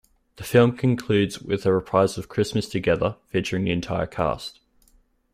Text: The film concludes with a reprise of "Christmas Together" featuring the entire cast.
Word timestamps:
The 0.37 0.43
film 0.43 0.75
concludes 0.77 1.43
with 1.43 1.63
a 1.67 1.71
reprise 1.71 2.17
of 2.17 2.27
"Christmas 2.27 2.67
Together" 2.67 3.17
featuring 3.27 3.65
the 3.65 3.71
entire 3.71 4.07
cast. 4.07 4.59